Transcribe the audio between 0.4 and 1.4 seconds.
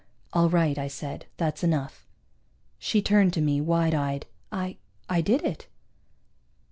right," I said.